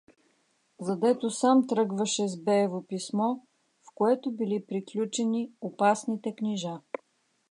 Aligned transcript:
За 0.79 0.95
дето 0.99 1.29
сам 1.29 1.67
тръгваше 1.67 2.27
с 2.27 2.37
беево 2.43 2.83
писмо, 2.87 3.35
в 3.83 3.91
което 3.95 4.31
били 4.31 4.65
приключени 4.67 5.51
опасните 5.61 6.35
книжа. 6.35 6.79